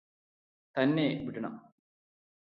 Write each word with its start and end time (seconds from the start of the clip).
തന്നെ 0.75 1.07
വിടണം 1.25 1.53